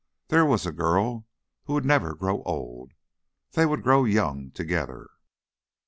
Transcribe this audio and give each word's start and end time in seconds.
There 0.29 0.47
was 0.47 0.65
a 0.65 0.71
girl 0.71 1.27
who 1.65 1.73
would 1.73 1.85
never 1.85 2.15
grow 2.15 2.41
old. 2.41 2.93
They 3.51 3.67
would 3.67 3.83
grow 3.83 4.03
young 4.03 4.49
together. 4.49 5.11